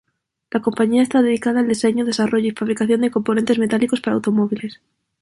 La 0.49 0.63
compañía 0.63 1.03
está 1.03 1.21
dedicada 1.21 1.59
al 1.59 1.67
diseño, 1.67 2.05
desarrollo 2.05 2.47
y 2.47 2.51
fabricación 2.57 3.01
de 3.01 3.11
componentes 3.11 3.59
metálicos 3.59 4.01
para 4.01 4.15
automóviles. 4.15 4.81